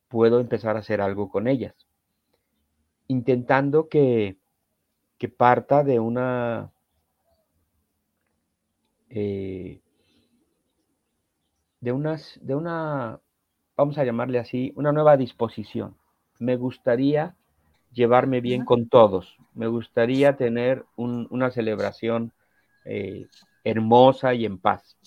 [0.08, 1.76] puedo empezar a hacer algo con ellas,
[3.08, 4.38] intentando que,
[5.18, 6.72] que parta de una
[9.10, 9.82] eh,
[11.80, 13.20] de, unas, de una,
[13.78, 15.96] vamos a llamarle así, una nueva disposición.
[16.40, 17.36] Me gustaría
[17.92, 22.34] llevarme bien con todos, me gustaría tener una celebración
[22.84, 23.28] eh,
[23.64, 24.98] hermosa y en paz.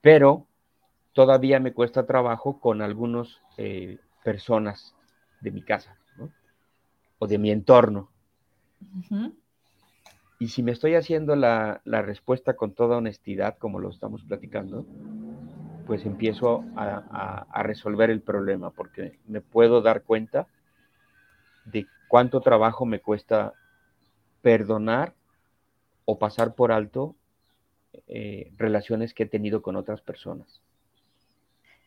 [0.00, 0.46] Pero
[1.12, 4.94] todavía me cuesta trabajo con algunas eh, personas
[5.40, 5.96] de mi casa
[7.18, 8.10] o de mi entorno.
[10.38, 14.84] Y si me estoy haciendo la, respuesta con toda honestidad, como lo estamos platicando,
[15.86, 20.46] pues empiezo a, resolver el problema, porque me puedo dar cuenta
[21.64, 23.54] de cuánto trabajo me cuesta
[24.42, 25.14] perdonar
[26.04, 27.16] o pasar por alto
[28.06, 30.60] eh, relaciones que he tenido con otras personas.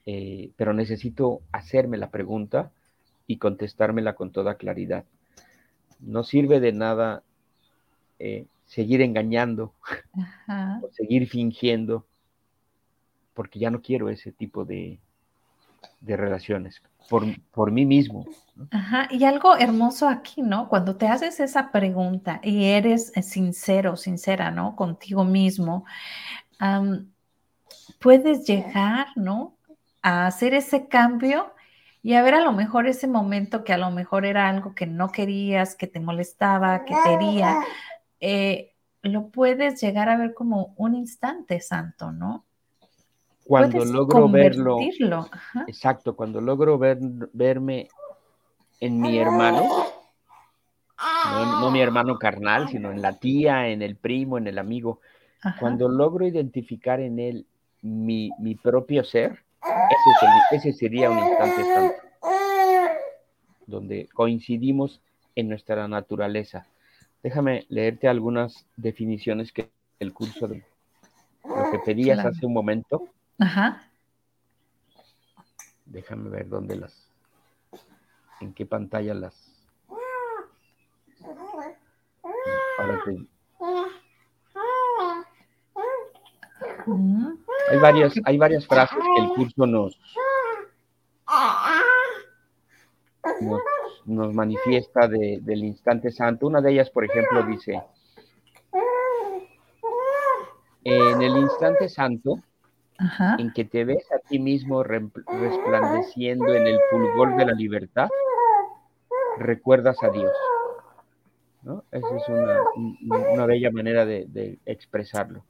[0.06, 2.72] Eh, pero necesito hacerme la pregunta
[3.28, 5.06] y contestármela con toda claridad.
[6.00, 7.22] No sirve de nada
[8.20, 9.74] eh, seguir engañando,
[10.82, 12.06] o seguir fingiendo,
[13.34, 15.00] porque ya no quiero ese tipo de,
[16.02, 18.28] relaciones, por, por, mí mismo.
[18.70, 20.70] Ajá, y algo hermoso aquí, ¿no?
[20.70, 24.76] Cuando te haces esa pregunta y eres eh, sincero, sincera, ¿no?
[24.76, 25.86] Contigo mismo,
[28.00, 29.56] puedes llegar, ¿no?
[30.02, 31.54] A hacer ese cambio
[32.02, 34.86] y a ver a lo mejor ese momento que a lo mejor era algo que
[34.86, 37.60] no querías, que te molestaba, que te hería,
[38.20, 42.46] eh, lo puedes llegar a ver como un instante santo, ¿no?
[43.50, 44.78] cuando logro verlo,
[45.66, 47.00] exacto, cuando logro ver,
[47.34, 47.88] verme
[48.80, 49.68] en mi hermano,
[51.60, 55.00] no, mi hermano carnal, sino en la tía, en el primo, en el amigo,
[55.60, 57.48] cuando logro identificar en él
[57.82, 58.30] mi,
[58.62, 59.40] propio ser,
[60.52, 61.96] ese, sería un instante santo,
[63.66, 65.02] donde coincidimos
[65.36, 66.68] en nuestra naturaleza.
[67.22, 70.64] Déjame leerte algunas definiciones que el curso de
[71.44, 73.08] lo que pedías hace un momento.
[73.38, 73.90] Ajá.
[75.86, 77.10] Déjame ver dónde las,
[78.40, 79.34] en qué pantalla las.
[87.72, 90.00] Hay varias, hay varias frases que el curso nos,
[93.42, 93.62] nos,
[94.10, 96.48] manifiesta del instante santo.
[96.48, 97.82] Una de ellas, por ejemplo, dice,
[100.84, 102.40] en el instante santo,
[103.38, 108.10] en que te ves a ti mismo resplandeciendo en el fulgor de la libertad,
[109.38, 110.32] recuerdas a Dios.
[111.92, 115.44] Esa es una, bella manera de, expresarlo.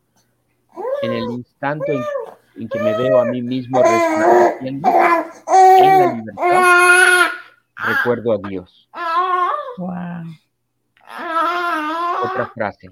[1.02, 1.98] En el instante
[2.58, 4.89] en, que me veo a mí mismo resplandeciendo
[5.78, 7.38] en la libertad,
[7.86, 8.89] recuerdo a Dios.
[12.24, 12.89] Otra frase.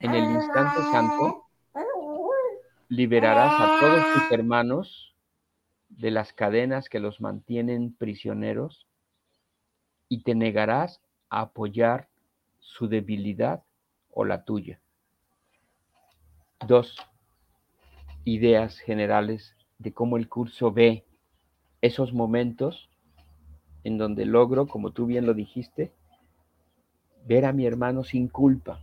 [0.00, 1.46] En el instante santo,
[2.88, 5.14] liberarás a todos tus hermanos
[5.88, 8.86] de las cadenas que los mantienen prisioneros
[10.08, 12.08] y te negarás a apoyar
[12.60, 13.64] su debilidad
[14.10, 14.80] o la tuya.
[16.66, 16.96] Dos
[18.24, 21.04] ideas generales de cómo el curso ve
[21.80, 22.88] esos momentos
[23.88, 25.92] en donde logro, como tú bien lo dijiste,
[27.26, 28.80] ver a mi hermano sin culpa,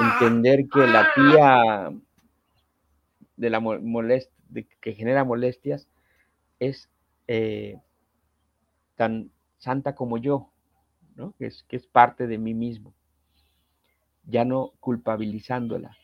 [0.00, 1.92] entender que la tía
[3.36, 4.30] de la molest
[4.80, 5.86] que genera molestias
[6.58, 6.88] es
[7.26, 7.78] eh,
[8.96, 10.50] tan santa como yo,
[11.14, 11.34] ¿no?
[11.38, 12.94] que, es, que es parte de mí mismo.
[14.24, 15.96] Ya no culpabilizándola,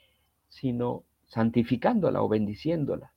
[0.51, 3.13] sino santificándola o bendiciéndola.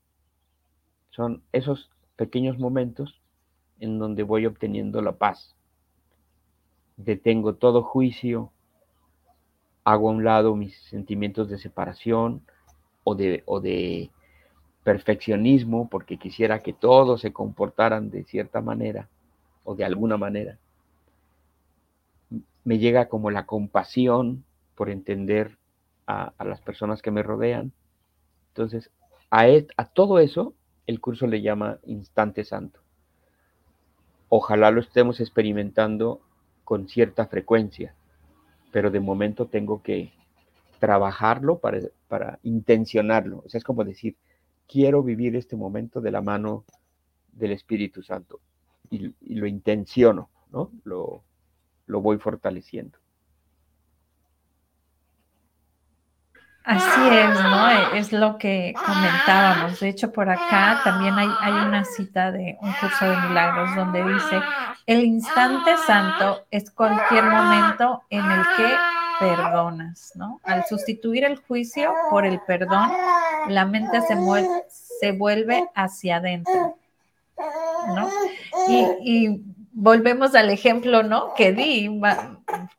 [1.10, 3.22] Son esos pequeños momentos
[3.80, 5.56] en donde voy obteniendo la paz.
[6.98, 8.52] Detengo todo juicio,
[9.84, 12.42] hago a un lado mis sentimientos de separación
[13.04, 14.12] o de, o de
[14.84, 19.10] perfeccionismo porque quisiera que todos se comportaran de cierta manera
[19.64, 20.58] o de alguna manera.
[22.64, 24.44] Me llega como la compasión
[24.76, 25.58] por entender
[26.06, 27.72] a, las personas que me rodean.
[28.50, 28.92] Entonces,
[29.30, 30.54] a, e, a todo eso
[30.86, 32.80] el curso le llama instante santo.
[34.30, 36.22] Ojalá lo estemos experimentando
[36.64, 37.96] con cierta frecuencia
[38.72, 40.12] pero de momento tengo que
[40.80, 43.42] trabajarlo para, para intencionarlo.
[43.46, 44.16] O sea, es como decir,
[44.68, 46.66] quiero vivir este momento de la mano
[47.32, 48.40] del Espíritu Santo
[48.90, 50.72] y, lo intenciono, ¿no?
[50.84, 51.24] Lo,
[51.88, 53.00] lo voy fortaleciendo.
[56.68, 57.70] Así es, ¿no?
[57.96, 59.80] Es lo que comentábamos.
[59.80, 64.04] De hecho, por acá también hay, hay, una cita de un curso de milagros donde
[64.04, 64.42] dice,
[64.86, 68.76] el instante santo es cualquier momento en el que
[69.18, 70.42] perdonas, ¿no?
[70.44, 72.92] Al sustituir el juicio por el perdón,
[73.48, 74.18] la mente se,
[75.00, 76.78] se vuelve hacia adentro,
[77.96, 78.10] ¿no?
[78.68, 79.42] Y,
[79.80, 81.34] volvemos al ejemplo, ¿no?
[81.36, 82.02] Que di,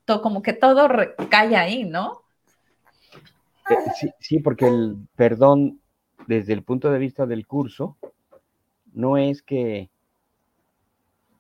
[0.05, 0.89] como que todo
[1.31, 2.23] cae ahí, ¿no?
[3.71, 5.81] Eh, sí, porque el perdón,
[6.27, 7.97] desde el punto de vista del curso,
[8.93, 9.91] no es que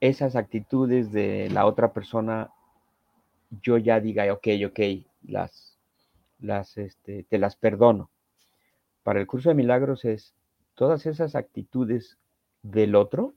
[0.01, 2.51] esas actitudes de la otra persona
[3.63, 4.81] yo ya diga, ok, ok,
[5.23, 5.79] las,
[6.39, 8.11] las, este, te las perdono.
[9.03, 10.35] Para el curso de milagros es
[10.75, 12.19] todas esas actitudes
[12.63, 13.35] del otro,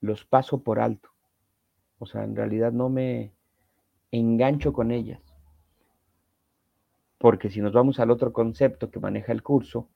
[0.00, 1.10] los paso por alto.
[1.98, 3.32] O sea, en realidad no me
[4.12, 5.20] engancho con ellas.
[7.18, 9.88] Porque si nos vamos al otro concepto que maneja el curso,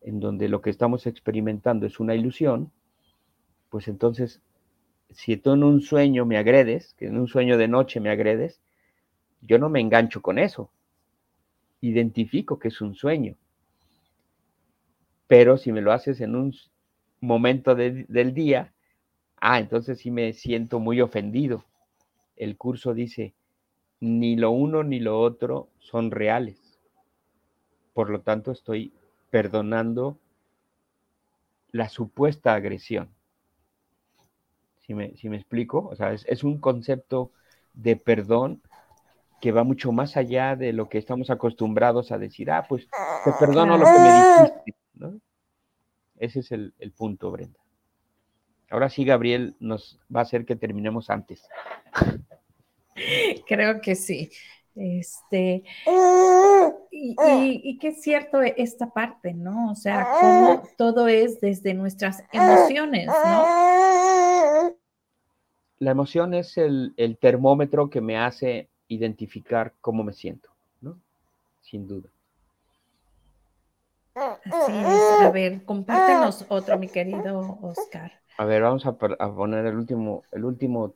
[0.00, 2.70] en donde lo que estamos experimentando es una ilusión,
[3.68, 4.40] pues entonces,
[5.10, 8.60] si tú en un sueño me agredes, que en un sueño de noche me agredes,
[9.42, 10.70] yo no me engancho con eso.
[11.80, 13.36] Identifico que es un sueño.
[15.26, 16.54] Pero si me lo haces en un
[17.20, 18.72] momento del día,
[19.40, 21.64] ah, entonces sí me siento muy ofendido.
[22.36, 23.34] El curso dice,
[24.00, 26.59] ni lo uno ni lo otro son reales.
[27.92, 28.92] Por lo tanto, estoy
[29.30, 30.18] perdonando
[31.72, 33.08] la supuesta agresión.
[34.80, 35.88] Si me, me explico?
[35.90, 37.30] O sea, es, un concepto
[37.74, 38.62] de perdón
[39.40, 42.88] que va mucho más allá de lo que estamos acostumbrados a decir, ah, pues
[43.24, 45.20] te perdono lo que me dijiste, ¿no?
[46.16, 47.58] Ese es el, el punto, Brenda.
[48.68, 51.48] Ahora sí, Gabriel nos va a hacer que terminemos antes.
[53.46, 54.30] Creo que sí.
[54.74, 55.64] Este,
[56.90, 57.14] y,
[57.62, 59.70] y, que es cierto esta parte, ¿no?
[59.70, 64.74] O sea, cómo todo es desde nuestras emociones, ¿no?
[65.78, 70.98] La emoción es el, el termómetro que me hace identificar cómo me siento, ¿no?
[71.62, 72.08] Sin duda.
[74.14, 75.20] Así es.
[75.20, 78.12] A ver, compártenos otro, mi querido Oscar.
[78.36, 80.94] A ver, vamos a, a poner el último, el último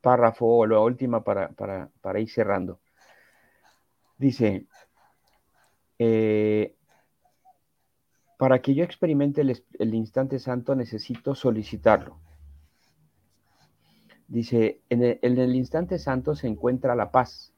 [0.00, 2.80] párrafo o la última para, para, ir cerrando.
[4.18, 4.66] Dice,
[5.98, 6.74] eh,
[8.36, 12.18] para que yo experimente el, instante santo necesito solicitarlo.
[14.26, 17.54] Dice, en el, instante santo se encuentra la paz.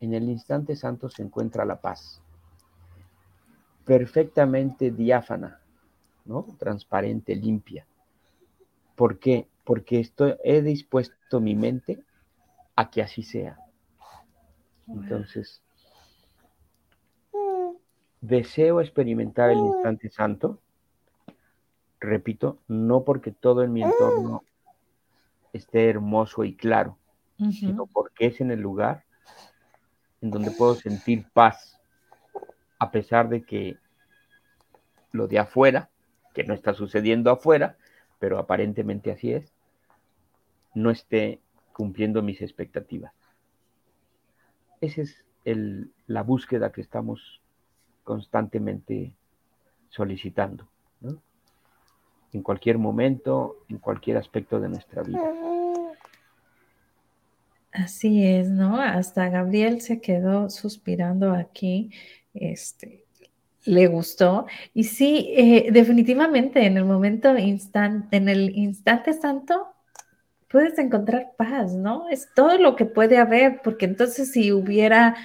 [0.00, 2.20] En el instante santo se encuentra la paz.
[3.84, 5.60] Perfectamente diáfana,
[6.24, 6.46] ¿no?
[6.58, 7.86] Transparente, limpia.
[8.96, 9.46] ¿Por qué?
[9.70, 12.02] porque estoy, he dispuesto mi mente
[12.74, 13.59] a que así sea.
[14.92, 15.62] Entonces,
[18.20, 20.60] deseo experimentar el instante santo,
[22.00, 24.42] repito, no porque todo en mi entorno
[25.52, 26.98] esté hermoso y claro,
[27.52, 29.04] sino porque es en el lugar
[30.20, 31.80] en donde puedo sentir paz,
[32.78, 33.78] a pesar de que
[35.12, 35.90] lo de afuera,
[36.34, 37.76] que no está sucediendo afuera,
[38.18, 39.52] pero aparentemente así es,
[40.74, 41.40] no esté
[41.72, 43.12] cumpliendo mis expectativas.
[44.80, 45.24] Esa es
[46.06, 47.40] la búsqueda que estamos
[48.04, 49.14] constantemente
[49.88, 50.68] solicitando,
[52.32, 55.20] en cualquier momento, en cualquier aspecto de nuestra vida.
[57.72, 58.80] Así es, ¿no?
[58.80, 61.90] Hasta Gabriel se quedó suspirando aquí,
[62.34, 63.04] este,
[63.64, 64.46] le gustó.
[64.74, 69.68] Y sí, eh, definitivamente en el momento instante, en el instante santo,
[70.50, 72.08] puedes encontrar paz, ¿no?
[72.08, 75.16] Es todo lo que puede haber, porque entonces si hubiera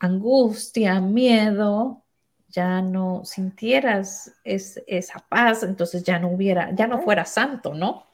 [0.00, 2.02] angustia, miedo,
[2.48, 8.06] ya no sintieras esa paz, entonces ya no hubiera, ya no fuera santo, ¿no?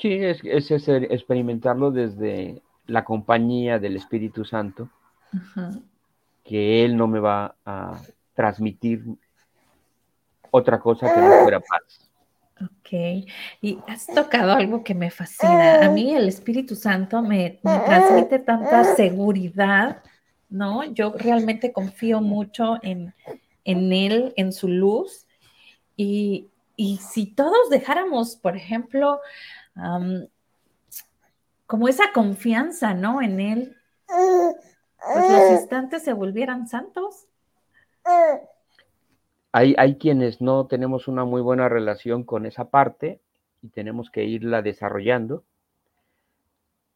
[0.00, 4.88] Sí, es, es, experimentarlo desde la compañía del Espíritu Santo,
[6.42, 8.00] que Él no me va a
[8.34, 9.04] transmitir
[10.50, 12.07] otra cosa que no fuera paz.
[12.60, 12.90] Ok,
[13.60, 15.84] y has tocado algo que me fascina.
[15.84, 20.02] A mí el Espíritu Santo me, transmite tanta seguridad,
[20.48, 20.82] ¿no?
[20.84, 23.14] Yo realmente confío mucho en,
[23.64, 25.26] Él, en su luz.
[25.96, 26.48] Y,
[27.00, 29.20] si todos dejáramos, por ejemplo,
[31.66, 33.22] como esa confianza, ¿no?
[33.22, 37.26] En Él, pues los instantes se volvieran santos.
[39.52, 43.20] Hay, quienes no tenemos una muy buena relación con esa parte
[43.62, 45.42] y tenemos que irla desarrollando.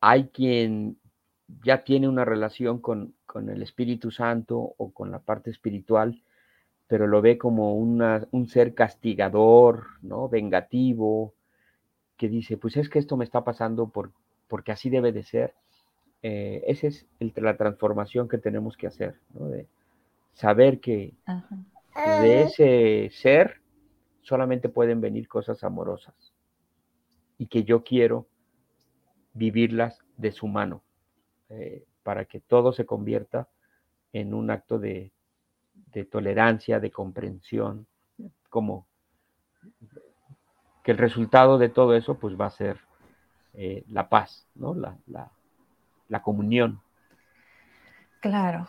[0.00, 0.98] Hay quien
[1.64, 3.14] ya tiene una relación con,
[3.48, 6.22] el Espíritu Santo o con la parte espiritual,
[6.86, 10.28] pero lo ve como un ser castigador, ¿no?
[10.28, 11.32] Vengativo,
[12.22, 14.12] que dice, pues es que esto me está pasando por,
[14.46, 15.55] porque así debe de ser.
[16.22, 19.48] Eh, esa es la transformación que tenemos que hacer, ¿no?
[19.48, 19.66] De
[20.34, 21.14] saber que,
[21.95, 23.61] de ese ser
[24.22, 26.14] solamente pueden venir cosas amorosas
[27.38, 28.26] y que yo quiero
[29.34, 30.82] vivirlas de su mano
[31.49, 33.49] eh, para que todo se convierta
[34.12, 35.12] en un acto de,
[36.11, 37.86] tolerancia, de comprensión,
[38.49, 38.86] como
[40.82, 42.78] que el resultado de todo eso pues va a ser
[43.55, 44.74] eh, la paz, ¿no?
[44.74, 44.97] La,
[46.09, 46.80] la comunión.
[48.20, 48.68] Claro,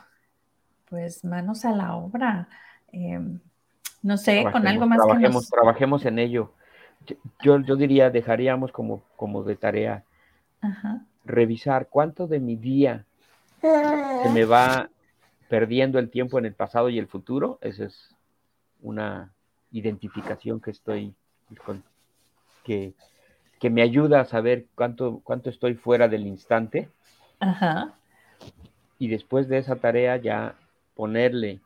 [0.90, 2.48] pues manos a la obra.
[2.94, 3.40] Em,
[4.04, 6.54] no sé, con algo más trabajemos, Trabajemos en ello.
[7.44, 10.04] Yo, yo diría, dejaríamos como, como de tarea
[11.26, 13.06] revisar cuánto de mi día
[13.62, 14.90] se me va
[15.50, 17.58] perdiendo el tiempo en el pasado y el futuro.
[17.62, 18.16] Esa es
[18.82, 19.34] una
[19.72, 21.14] identificación que estoy
[22.64, 22.94] que,
[23.60, 26.90] que me ayuda a saber cuánto, cuánto estoy fuera del instante.
[29.00, 30.56] Y después de esa tarea ya
[30.96, 31.60] ponerle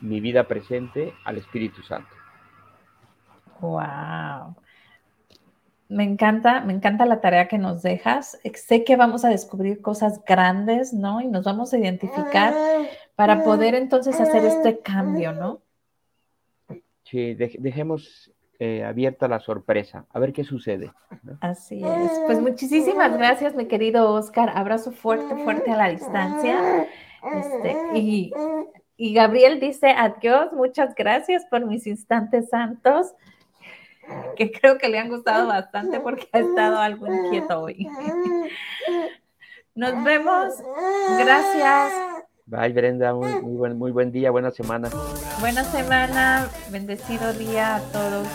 [0.00, 2.08] mi vida presente al Espíritu Santo.
[3.60, 4.56] Wow.
[5.88, 8.38] Me encanta, me encanta la tarea que nos dejas.
[8.54, 11.20] Sé que vamos a descubrir cosas grandes, ¿no?
[11.20, 12.54] Y nos vamos a identificar
[13.14, 15.62] para poder entonces hacer este cambio, ¿no?
[17.04, 20.90] Sí, dejemos eh, abierta la sorpresa, a ver qué sucede.
[21.40, 22.10] Así es.
[22.26, 24.50] Pues muchísimas gracias, mi querido Oscar.
[24.54, 26.88] Abrazo fuerte, fuerte a la distancia.
[27.34, 28.32] Este, y,
[28.96, 33.14] y Gabriel dice adiós, muchas gracias por mis instantes santos,
[34.36, 37.88] que creo que le han gustado bastante porque ha estado algo inquieto hoy.
[39.74, 40.54] Nos vemos.
[41.18, 41.92] Gracias.
[42.46, 43.12] Bye, Brenda.
[43.12, 44.88] Muy, muy, buen, muy buen día, buena semana.
[45.40, 46.48] Buena semana.
[46.70, 48.26] Bendecido día a todos.